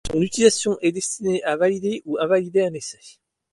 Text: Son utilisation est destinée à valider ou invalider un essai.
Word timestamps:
Son 0.11 0.19
utilisation 0.19 0.79
est 0.81 0.93
destinée 0.93 1.43
à 1.43 1.57
valider 1.57 2.01
ou 2.07 2.17
invalider 2.17 2.63
un 2.63 2.73
essai. 2.73 2.97